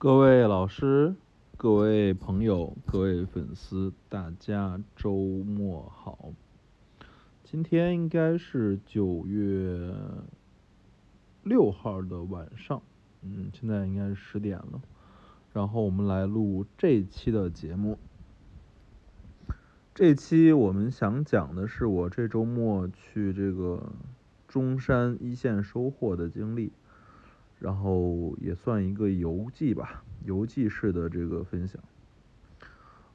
[0.00, 1.12] 各位老师、
[1.56, 6.30] 各位朋友、各位粉丝，大家周末好。
[7.42, 9.92] 今天应该是九月
[11.42, 12.80] 六号的晚上，
[13.22, 14.80] 嗯，现在应该是十点了。
[15.52, 17.98] 然后我们来录这期的节目。
[19.96, 23.90] 这期我们想讲的是我这周末去这个
[24.46, 26.70] 中山一线收获的经历。
[27.58, 31.82] 然后也算一个游记吧，游记式的这个分享。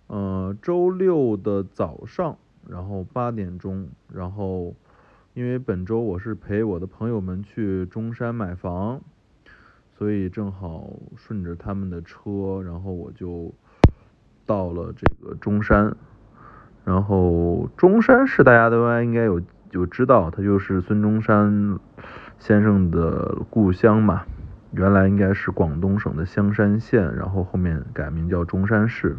[0.07, 2.37] 呃，周六的早上，
[2.67, 4.75] 然后八点钟，然后
[5.33, 9.01] 因为本周我是陪我的朋友们去中山买房，
[9.97, 13.53] 所以正好顺着他们的车，然后我就
[14.45, 15.95] 到了这个中山。
[16.83, 21.79] 然后中山市大家都应该有有知道，它就是孙中山
[22.39, 24.23] 先生的故乡嘛。
[24.71, 29.17] 原来应该是广东省的香山县，然后后面改名叫中山市。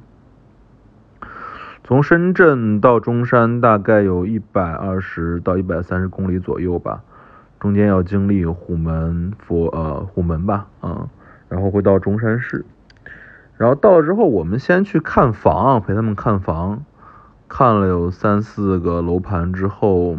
[1.85, 7.05] 从深圳到中山大概有一百二十到一百三十公里左右吧，
[7.61, 11.09] 中间要经历虎门、佛呃虎门吧，嗯，
[11.49, 12.67] 然后会到中山市。
[13.57, 16.85] 然后到了之后，我们先去看房，陪他们看房，
[17.47, 20.19] 看了有三四个楼盘之后。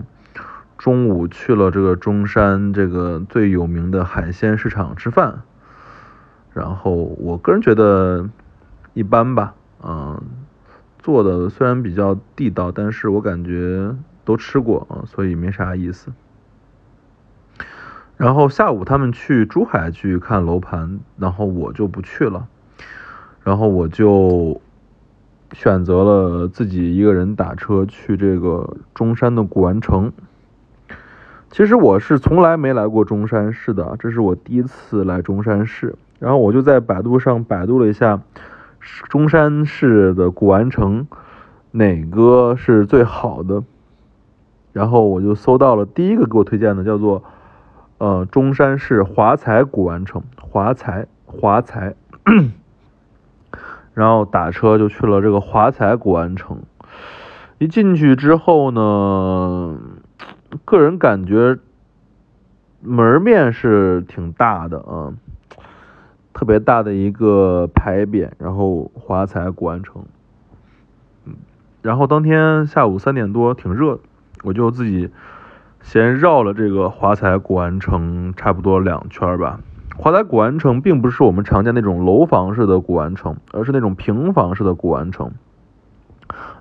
[0.85, 5.41] 中午去了这个中山这个最有名的海鲜市场吃饭，
[6.53, 8.29] 然后我个人觉得
[8.93, 10.21] 一般吧，嗯，
[10.99, 16.13] 做的虽然比较地道，但是我感觉都吃过啊，所以没啥意思。
[18.15, 22.47] 然后下午他们去珠海去看楼盘，然后我就不去了，
[23.41, 24.61] 然后我就
[25.51, 30.13] 选择了自己一个人打车去这个中山的古玩城。
[31.55, 35.95] 其实我是从来没来过中山市的，这是我第一次来中山市。
[36.19, 38.19] 然后我就在百度上百度了一下
[39.07, 41.07] 中山市的古玩城
[41.71, 43.63] 哪个是最好的，
[44.73, 47.23] 然后我就搜到了第一个给我推荐的，叫做
[47.99, 51.95] 呃中山市华彩古玩城，华彩华彩，
[53.95, 56.57] 然后打车就去了这个华彩古玩城。
[57.59, 59.79] 一进去之后呢。
[60.63, 61.57] 个人感觉
[62.81, 65.13] 门面是挺大的啊，
[66.33, 70.05] 特别大的一个牌匾，然后华彩古玩城，
[71.25, 71.33] 嗯，
[71.81, 73.99] 然后当天下午三点多挺热，
[74.43, 75.09] 我就自己
[75.81, 79.59] 先绕了这个华彩古玩城差不多两圈吧。
[79.97, 85.31] 华彩古玩城并不是我们常见那种楼房式的古玩城，而是那种平房式的古玩城，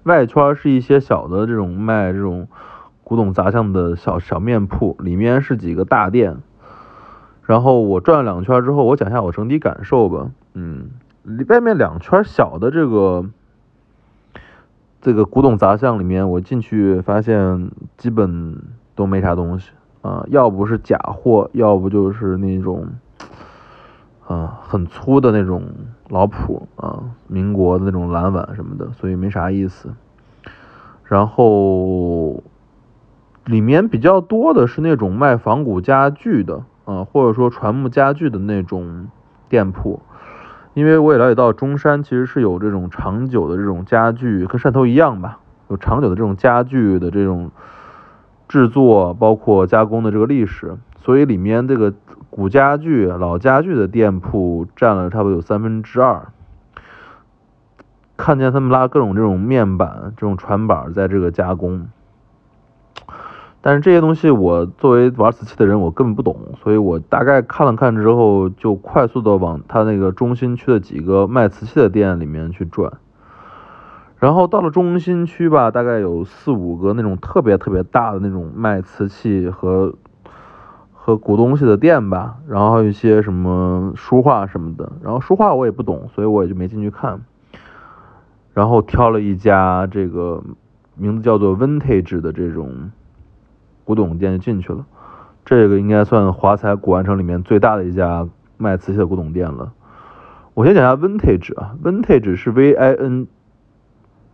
[0.04, 2.48] 外圈是一些小的这种卖这种。
[3.04, 6.38] 古董杂项的小小面铺，里面是几个大店。
[7.42, 10.30] 然后我转了两圈之后，我讲一下我整体感受吧。
[10.54, 10.88] 嗯，
[11.48, 13.26] 外面两圈小的这个
[15.02, 18.62] 这个古董杂项里面，我进去发现基本
[18.94, 22.88] 都没啥东西啊，要不是假货，要不就是那种
[24.26, 25.62] 啊很粗的那种
[26.08, 29.94] 老谱啊，民国的那种蓝碗什么的，所以没啥意思。
[31.04, 32.42] 然后。
[33.44, 39.08] 里面比较多的是那种卖仿古家具的啊，或者说传木家具的那种
[39.48, 40.00] 店铺，
[40.72, 47.50] 因为我也了解到中山其实是有这种长久的这种家具，跟汕头一样吧，有长久的这种家具的这种
[48.48, 51.92] 制作，包括加工的这个历史，所以里面这个
[52.30, 56.28] 古家具、老家具的店铺占了差不多有三分之二，
[58.16, 61.88] 看见他们拉各种这种面板、这种船板在这个加工。
[63.66, 72.92] 但是这些东西我作为玩瓷器的人，我根本不懂，所以我大概看了看之后，就快速的往他那个中心区的几个卖瓷器的店里面去转。
[74.18, 79.94] 然后到了中心区吧，大概有四五个那种特别特别大的那种卖瓷器和
[80.92, 84.92] 和古东西的店吧，然后还有一些什么书画什么的。
[85.02, 87.18] 然后书画我也不懂，所以我也就没进去看。
[88.52, 90.42] 然后挑了一家这个
[90.96, 92.90] 名字叫做 Vintage 的这种。
[93.84, 94.86] 古董店就进去了，
[95.44, 98.26] 这个应该算华彩古玩城里面最大的一家
[98.56, 99.72] 卖瓷器的古董店了。
[100.54, 103.26] 我先讲一下 Vintage 啊，Vintage 是 V I N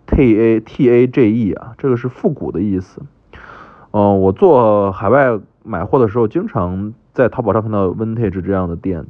[0.07, 3.03] T A T A G E 啊，这个是复古的意思。
[3.91, 9.07] 嗯，我做海外买货的时候，经常在淘宝上看到 Vintage 这样的店，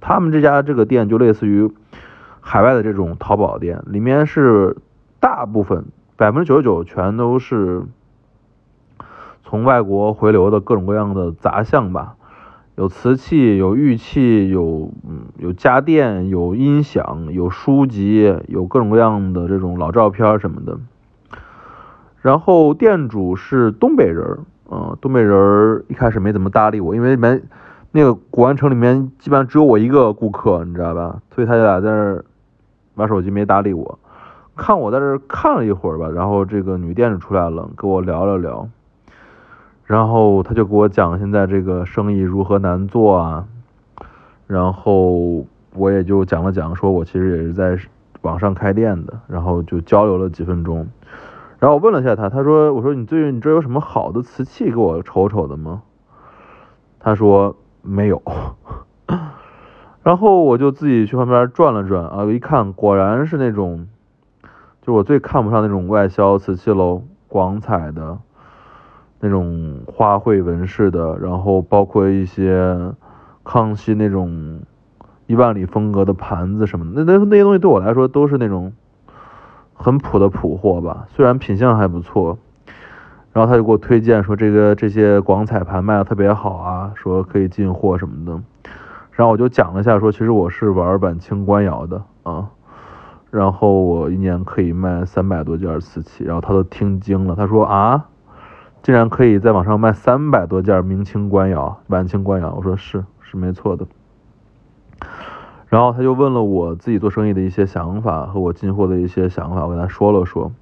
[0.00, 1.70] 他们这家这个店就类似于
[2.40, 4.76] 海外的这种淘宝店，里面是
[5.20, 5.84] 大部分
[6.16, 7.84] 百分之九十九全都是。
[9.54, 12.16] 从外国回流的各种各样的杂项吧，
[12.74, 20.76] 有瓷器，有玉器，有嗯有家电，有音响，有书籍，有各种各样的这种老照片什么的。
[22.20, 27.40] 然后店主是东北人，嗯，东北人一开始没怎么搭理我，因为没
[27.92, 31.20] 那个古玩城里面基本上只有我一个顾客，你知道吧？
[31.32, 32.24] 所以他俩在那儿
[32.96, 34.00] 玩手机没搭理我，
[34.56, 38.68] 看我在这看了一会儿吧，然后这个女店主出来了，跟我聊了聊。
[39.86, 43.46] 然后他就给我讲现在这个生意如何难做啊，
[44.46, 45.44] 然后
[45.74, 47.78] 我也就讲了讲，说我其实也是在
[48.22, 50.88] 网上开店的，然后就交流了几分钟，
[51.58, 55.82] 然后我问了一下他，他说我说你最近你这有什么好的瓷器给我瞅瞅的吗？
[56.98, 58.22] 他说没有，
[60.02, 63.86] 然后我就自己去旁边转了转啊，一看果然是那种，
[64.80, 68.18] 就我最看不上那种外销瓷器喽，广彩的。
[69.24, 72.76] 那种花卉纹饰的，然后包括一些
[73.42, 74.60] 康熙那种
[75.26, 78.74] 一万里风格的盘子什么的，那那那些东西对我来说都是那种
[79.72, 82.36] 很普的普货吧，虽然品相还不错。
[83.32, 88.40] 然后他就给我推荐说这个这些广彩盘卖的特别好啊，说可以进货什么的。
[89.10, 92.50] 然后我就讲了一下说，其实我是玩晚清官窑的啊，
[93.32, 98.04] 然后我一年可以卖三百多件瓷器，然后他都听惊了，他说啊。
[98.84, 103.86] 竟然可以在网上卖三百多件明清官窑、晚清官窑，我说是是没错的。
[105.70, 110.52] 然后他就问了我自己做生意的一些想法和我进货的一些想法，我跟他说了说。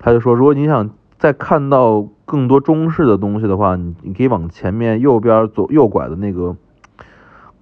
[0.00, 6.56] 他就说，如果你想再看到更多中式的东西的话，你你可以往前面右边左右拐的那个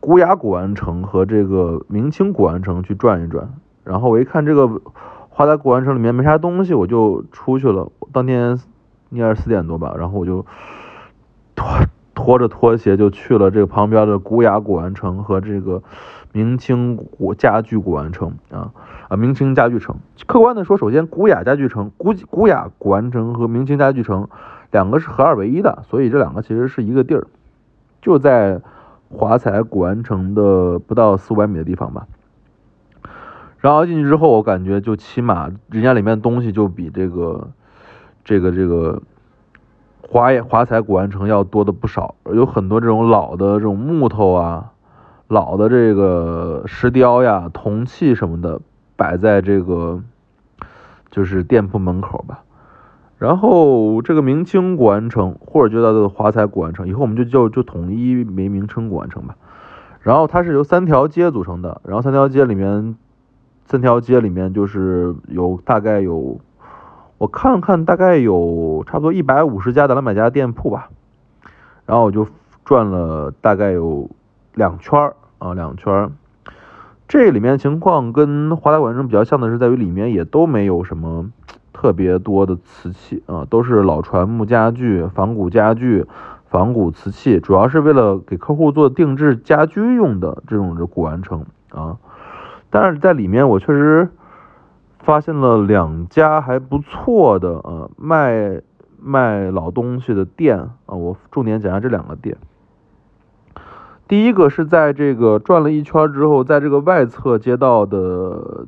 [0.01, 3.53] 古雅古玩城和这个明清古玩城去转一转。
[3.85, 4.81] 然后我一看这个
[5.29, 7.93] 华达古玩城里面没啥东西，我就出去了。
[8.11, 8.59] 当天。
[9.17, 10.45] 应该是四点多吧，然后我就
[11.55, 15.83] 拖拖着拖鞋就去了这个旁边的古雅古玩城和这个
[16.33, 18.73] 明清古家具古玩城啊
[19.09, 19.97] 啊明清家具城。
[20.27, 24.29] 客观的说，首先古雅家具城、古古雅古玩城和明清家具城
[24.71, 27.27] 两个是合二为一的，所以这两个其实是一个地儿，
[28.03, 28.61] 就在
[29.09, 32.07] 华彩古玩城的不到四五百米的地方吧。
[33.61, 37.49] 然后进去之后，我感觉就起码人家里面东西就比这个。
[38.27, 39.01] 这个这个
[40.03, 44.73] 华华彩古玩城要多的不少，有很多这种老的这种木头啊，
[45.29, 48.61] 老的这个石雕呀、铜器什么的
[48.97, 50.03] 摆在这个
[51.09, 52.43] 就是店铺门口吧。
[53.17, 59.37] 然后这个明清古玩城或者就叫做华彩古玩城，以后我们就就就统一没名称古玩城吧。
[60.01, 62.97] 然后它是由三条街组成的，然后三条街里面
[63.67, 66.41] 三条街里面就是有大概有。
[67.19, 70.91] 我看了看，大概有差不多一百五十家的两百家店铺吧，
[71.87, 72.27] 然后我就
[72.63, 74.11] 转了大概有
[74.53, 76.13] 两圈儿啊，两圈儿。
[77.09, 81.31] 这里面情况跟华大馆城比较像的是，在于里面也都没有什么
[81.73, 86.05] 特别多的瓷器啊，都是老船木家具、仿古家具、
[86.51, 91.97] 仿古瓷器，主要是为了给客户做定制家居用的这种的古玩城啊。
[92.69, 94.11] 但是在里面，我确实。
[94.99, 98.61] 发现了两家还不错的呃卖
[98.99, 102.37] 卖老东西的店啊，我重点讲下这两个店。
[104.09, 108.67] 第一个是在这个转了一圈之后，在这个外侧街道的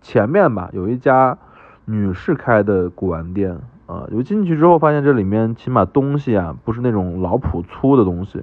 [0.00, 1.38] 前面吧，有一家
[1.84, 4.06] 女士开的古玩店啊。
[4.10, 8.42] 有进去之后发现这里面起码东西啊不是那种老朴粗的东西，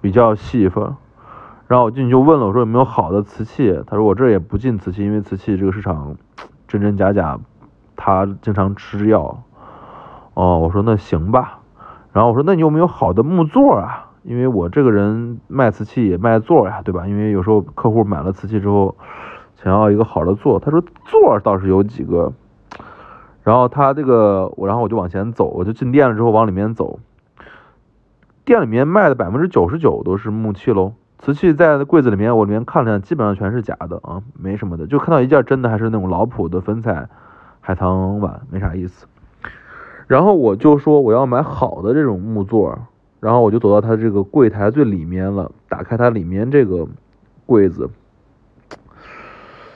[0.00, 0.94] 比较细分。
[1.70, 3.80] 然后我进去就问了，我说有没有好的瓷器？
[3.86, 6.16] 他说我这也不进瓷器，因为瓷器这个市场
[6.66, 7.38] 真真假假，
[7.94, 9.44] 他经常吃药。
[10.34, 11.60] 哦，我说那行吧。
[12.12, 14.10] 然后我说那你有没有好的木座啊？
[14.24, 17.06] 因为我这个人卖瓷器也卖座呀，对吧？
[17.06, 18.96] 因为有时候客户买了瓷器之后，
[19.62, 20.58] 想要一个好的座。
[20.58, 22.32] 他说座倒是有几个。
[23.44, 26.98] 然后他这个我，然后我就往前走，我就进店了之后往里面走。
[28.44, 30.94] 店里面卖的百分之九十九都是木器喽。
[31.22, 37.08] 瓷器在柜子里面，我里面看了，基本上全是假的啊，没什么的，就看到一件真的，还是那种老朴的粉彩
[37.60, 39.06] 海棠碗，没啥意思。
[40.06, 42.86] 然后我就说我要买好的这种木座，
[43.20, 46.88] 然后我就走到他这个柜台最里面了，打开它里面这个
[47.44, 47.90] 柜子。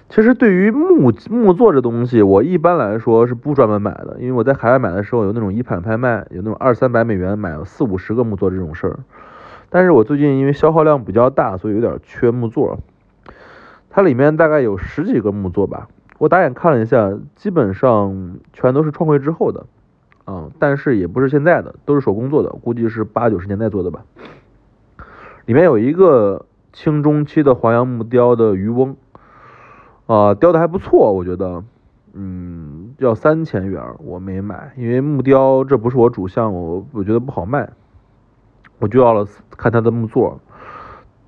[0.08, 8.98] 其实对于木木座这东西，我一般来说是不专门买的，因为我在海外买的时候有那种一盘拍卖，有那种二三百美元买了四五十个木座这种事儿。
[9.74, 12.78] 但是我最近因为消耗量比较大，所以有点缺木座。
[13.90, 15.88] 它里面大概有十几个木座吧，
[16.18, 19.66] 我打眼看了一下，基本上全都是创汇之后的，
[20.26, 24.04] 啊，但是也不是现在的，都是手工做的，估计是八九十年代做的吧。
[25.44, 28.94] 里面有一个清中期的黄杨木雕的渔翁，
[30.06, 31.64] 啊，雕的还不错，我觉得，
[32.12, 37.68] 嗯，要三千元，我没买，因为木雕这不是我主项，我我觉得不好卖，
[38.78, 39.26] 我就要了
[39.56, 40.40] 看他的木座。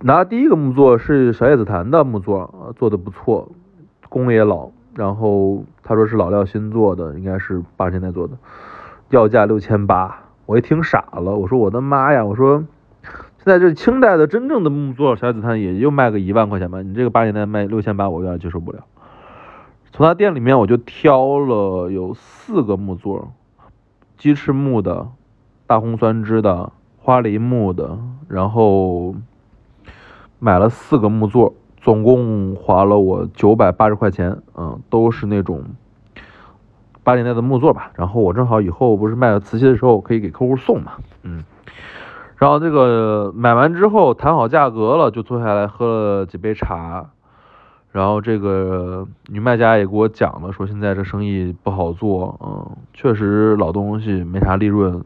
[0.01, 3.49] 拿第一个木座是小叶紫檀的木座，做的不错，
[4.09, 8.35] 工也老，然后他说是老料新做的，应该是八十年代做的，
[9.09, 12.63] 要价六千八，我一听傻了，我说我的妈呀，我说
[13.03, 18.85] 现在这清代的真正的木座小叶紫檀也就卖个一万块钱吧，你这个八十年代卖六千八，我有点接受不了。
[19.93, 23.33] 从他店里面我就挑了有四个木座，
[24.19, 25.09] 鸡翅木的、
[25.67, 26.71] 大红酸枝的、
[27.07, 27.97] 花梨木的，
[28.27, 29.15] 然后。
[30.39, 35.65] 买了四个木座，总共花了我九百八十块钱，嗯，都是那种
[37.03, 37.91] 八十年代的木座吧。
[37.95, 41.43] 然后我正好以后不是卖瓷器的时候可以给客户送嘛，嗯。
[42.37, 47.07] 然后这个买完之后谈好价格了，就坐下来喝了几杯茶。
[47.93, 55.03] 然后这个女卖家也给我讲了，说现在这生意不好做，嗯，确实老东西没啥利润，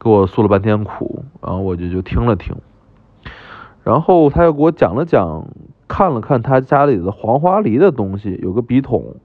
[0.00, 1.24] 给我诉了半天苦。
[1.42, 2.56] 然后我就就听了听。
[3.82, 5.46] 然后他又给我讲了讲，
[5.88, 9.16] 看了看他家里的黄花梨的东西，有个笔筒，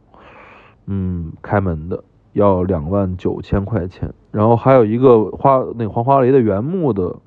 [0.86, 7.18] 嗯，开门的要两万九千块钱，然后还有一个花那黄花梨的原木的，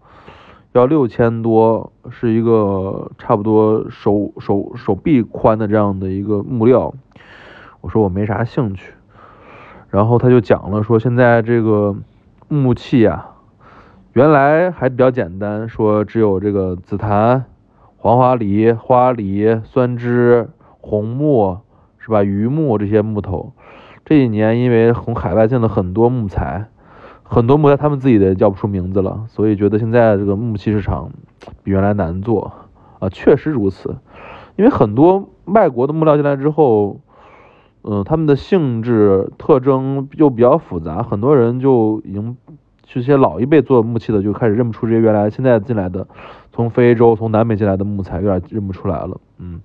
[0.73, 6.95] 要六千多，是一个差不多手手手臂宽的这样的一个木料，
[7.83, 8.95] 我说我没啥兴趣，
[9.91, 11.95] 然后他就讲了说现在这个
[12.49, 13.35] 木器啊。
[14.19, 17.45] 原来还比较简单，说只有这个紫檀、
[17.99, 21.59] 黄花梨、花梨、酸枝、红木，
[21.99, 22.25] 是吧？
[22.25, 23.53] 榆木这些木头，
[24.05, 26.67] 这几年因为从海外进了很多木材，
[27.23, 31.13] 很多木材他们自己的叫不出名字了，所以觉得现在这个木器市场
[31.63, 32.51] 比原来难做
[32.99, 33.99] 啊，确实如此。
[34.57, 36.99] 因为很多外国的木料进来之后，
[37.83, 42.37] 嗯，他们的性质特征又比较复杂，很多人就已经。
[42.91, 46.09] 这些老一辈做木器的就开始认不出这些原来现在进来的，
[46.53, 49.21] 从非洲、从南美进来的木材，有点认不出来了。
[49.37, 49.61] 嗯，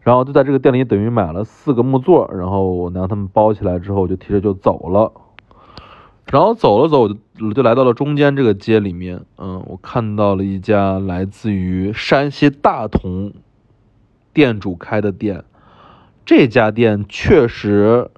[0.00, 5.12] 然后就在这个店里等于买了四个木座，然后我拿他们包起来之后，就提着就走了。
[6.30, 9.22] 然后走了走，我就就来到了中间这个街里面。
[9.36, 13.32] 嗯，我看到了一家来自于山西大同
[14.32, 15.44] 店主开的店，
[16.24, 18.08] 这家店确实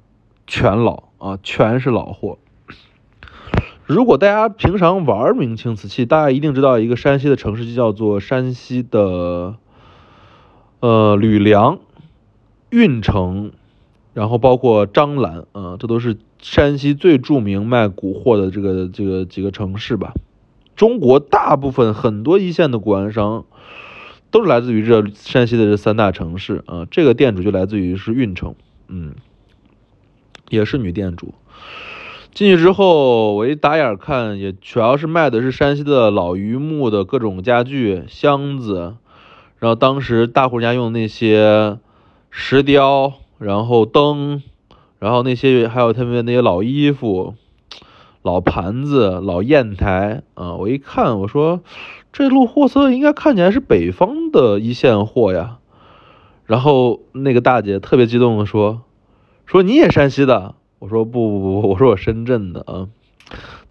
[0.47, 2.39] 全老啊，全是老货。
[3.89, 9.55] 如果大家平常玩明清瓷器，大家一定知道一个山西的城市，就叫做山西的
[10.81, 11.79] 呃吕梁、
[12.69, 13.51] 运城，
[14.13, 20.13] 然后包括张兰，啊，这都是山西最著名卖古货的这个这个几个城市吧。
[20.77, 23.47] 中国大部分很多一线的古玩商
[24.31, 26.87] 都是来自于这山西的这三大城市啊。
[26.91, 28.55] 这个店主就来自于是运城，
[28.89, 29.15] 嗯，
[30.51, 31.33] 也是女店主。
[32.35, 38.95] 进去之后，我一打眼看，也主要是卖的是山西的老榆木的各种家具、箱子，
[39.59, 41.79] 然后当时大户人家用的那些
[42.31, 44.43] 石雕，然后灯，
[45.01, 47.35] 然后那些还有他们那些老衣服、
[48.23, 50.55] 老盘子、老砚台啊。
[50.55, 51.61] 我一看，我说
[52.13, 55.59] 这路货色应该看起来是北方的一线货呀。
[56.47, 58.83] 然后那个大姐特别激动的说
[59.45, 62.87] ：“说你也山西的。”我说不不不，我说我深圳的啊，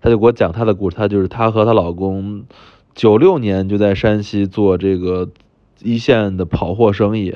[0.01, 2.43] 他就给我讲他的故事，他就是她和她老公
[2.93, 5.29] 九六年就在山西做这个
[5.81, 7.33] 一线的跑货生意，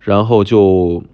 [0.00, 1.04] 然后就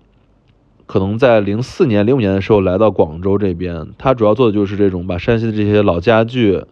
[0.87, 6.62] 可能在零四年零五年的时候来到广州这边，他主要做的就是这种把山西的这些老家具、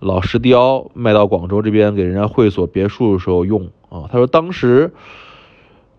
[0.00, 4.10] 老石雕卖到广州这边给人家会所、别墅的时候用啊。
[4.10, 4.92] 他说当时。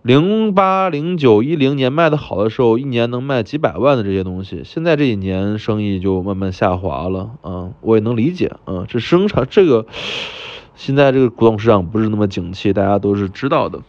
[0.01, 9.85] 零八零九一零年卖的好的时候，一年能卖几百万的这些东西，现在这几年生意就慢慢下滑了啊，我也能理解啊，这生产这个
[10.75, 13.81] 现在这个古董市场不是那么景气，大家都是知道的。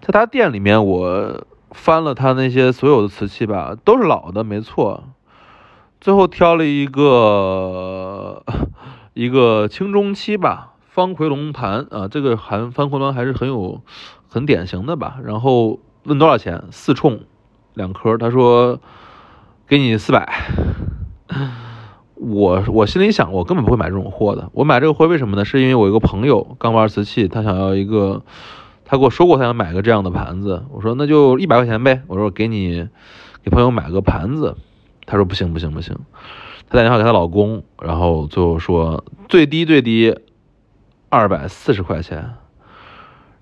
[0.00, 5.04] 在他店里面，我翻了他那些所有的瓷器吧，都是老的，没错。
[6.00, 8.42] 最后挑了一个
[9.14, 13.80] 一个清中期吧，方奎龙盘啊，这个含方奎龙还是很有。
[14.30, 17.20] 很典型的吧，然后问多少钱，四冲
[17.74, 18.78] 两颗，他说
[19.66, 20.46] 给你四百，
[22.14, 24.48] 我我心里想，我根本不会买这种货的。
[24.52, 25.44] 我买这个货为什么呢？
[25.44, 28.22] 是因为我一个朋友刚玩瓷器，他想要一个，
[28.84, 32.88] 他给我说过他想买个这样的盘子，我说那就一百块钱呗，我说给你
[33.42, 34.54] 给朋友买个盘子，
[35.06, 35.96] 他说不行不行不行，
[36.68, 40.16] 他打电话给她老公，然后最后说最低最低
[41.08, 42.34] 二百四十块钱，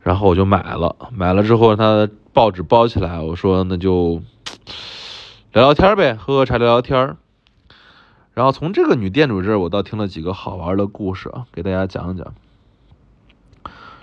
[0.08, 4.22] 然后我就买了，买了之后她报纸包起来，我说那就
[5.52, 7.18] 聊聊天呗，喝喝茶聊聊天。
[8.32, 12.32] 然后从这个女店主这儿，我倒听了几个好玩的故事啊，给大家讲讲。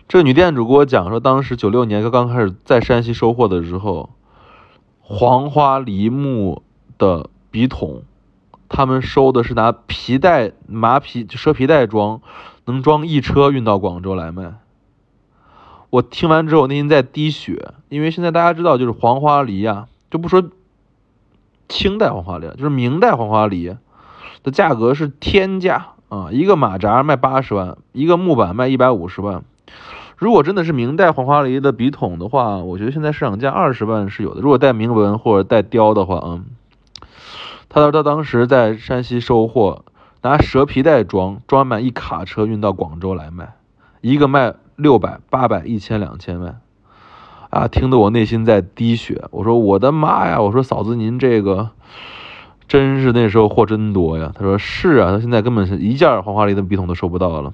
[0.08, 4.12] 这个女店主给我讲说，当时九六年刚刚开始在山西收货的时候，
[5.00, 6.62] 黄花梨木
[7.00, 8.04] 的笔筒，
[8.70, 12.22] 他们收的是拿皮带麻皮就蛇皮袋装，
[12.66, 14.54] 能装一车运到广州来卖。
[15.90, 20.44] 我听完之后内心在滴血，因为现在大家知道，就是黄花梨呀，就不说
[21.68, 23.76] 清代黄花梨，就是明代黄花梨。
[24.44, 26.30] 的价格是天价啊！
[26.32, 29.44] 一个马扎卖八十万，一个木板卖一百五十万。
[30.18, 34.42] 如果真的是明代黄花梨的笔筒的话，我觉得现在市场价二十万是有的。
[34.42, 36.44] 如果带铭文或者带雕的话啊，
[37.70, 39.84] 他说他当时在山西收货，
[40.22, 43.56] 拿蛇皮袋装，装满一卡车运到广州来卖，
[44.02, 46.60] 一个卖六百、八百、一千、两千万
[47.50, 47.68] 啊！
[47.68, 49.24] 听得我内心在滴血。
[49.32, 50.42] 我说我的妈呀！
[50.42, 51.72] 我说嫂子您这个。
[52.68, 54.32] 真是那时候货真多呀！
[54.34, 57.54] 他说是啊，他现在根本是一件黄花梨的笔筒都收不到了。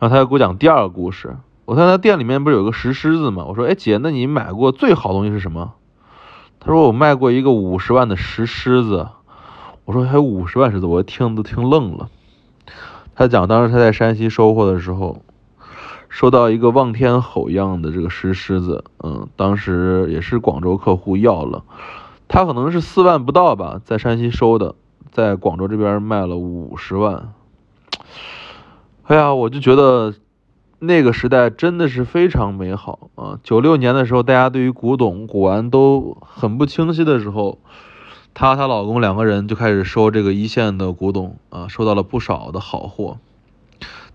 [0.00, 1.36] 后他又给我讲第二个故事。
[1.64, 3.44] 我看他店里面不是有个石狮子吗？
[3.46, 5.74] 我说，哎姐，那你买过最好东西是什么？
[6.58, 9.08] 他说我卖过一个五十万的石狮子。
[9.84, 12.08] 我说还有五十万石子，我听都听愣了。
[13.14, 15.22] 他讲当时他在山西收货的时候，
[16.10, 21.64] 收到一个望天吼一样的这个石狮子，嗯，当时也是广州客户要了。
[22.28, 24.74] 他可能是四万不到吧，在山西收的，
[25.10, 27.32] 在广州这边卖了五十万。
[29.04, 30.14] 哎呀，我就觉得
[30.78, 33.38] 那个时代真的是非常美好啊！
[33.42, 37.58] 九六年的时候，大家对于古董、古玩都很不清晰的时候，
[38.34, 43.18] 她和她老公两个人就开始收这个一线的古董啊，收到了不少的好货。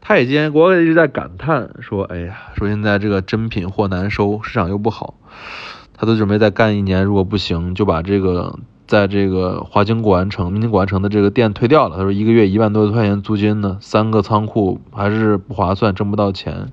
[0.08, 5.16] 太监国外一直在感叹说：“哎呀，说现在这个真品货难收，市场又不好。”
[5.98, 11.98] 他都准备再干一年，如果不行，就把这个在这个华清古玩城、明清古玩城的这个店退掉了。
[11.98, 16.72] 他说一个月一万多块钱租金呢，三个仓库还是不划算，挣不到钱。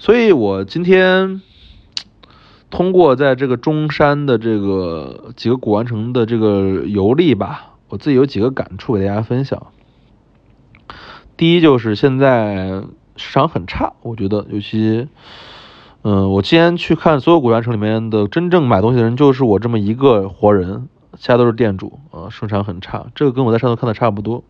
[0.00, 1.40] 所以我今天
[2.68, 9.68] 通过在这个中山的这个几个古玩城的这个游历吧，我自己有几个感触给大家分享。
[11.38, 12.82] 第一就是现在
[13.16, 15.08] 市场很差，我觉得尤其。
[16.02, 24.44] 嗯，我今天去看所有古玩城里面的真正买东西的人，就是我这么一个活人，其他都是店主啊，生产很差，这个跟我在上头看的差不多。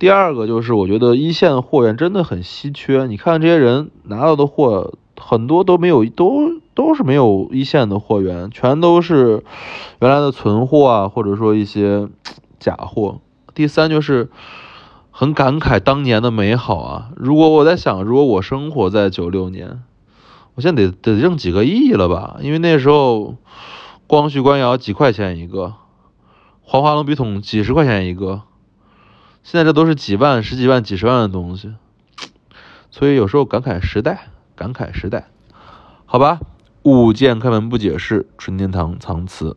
[0.00, 9.44] 第二个就是我觉得一线货源真的很稀缺，你看这些人拿到的货很多都没有，都都是没有一线的货源，全都是
[10.00, 12.08] 原来的存货啊，或者说一些
[12.58, 13.20] 假货。
[13.54, 14.28] 第三就是
[15.12, 19.84] 很感慨当年的美好啊，如果我在想，如果我生活在九六年。
[20.54, 22.36] 我现在得得挣几个亿了吧？
[22.42, 23.36] 因为那时候
[24.06, 25.74] 光绪官窑几块钱一个，
[26.60, 28.42] 黄花龙笔筒几十块钱一个，
[29.42, 31.72] 现在这都是几万、十几万、几十万的东西，
[32.90, 35.28] 所以有时候感慨时代，感慨时代，
[36.04, 36.40] 好吧？
[36.82, 39.56] 物见开门不解释，纯天堂藏词。